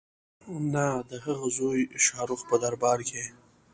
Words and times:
نه 0.73 0.85
د 1.09 1.11
هغه 1.25 1.47
د 1.51 1.53
زوی 1.57 1.81
شاه 2.05 2.25
رخ 2.29 2.41
په 2.49 2.55
دربار 2.63 2.99
کې. 3.09 3.23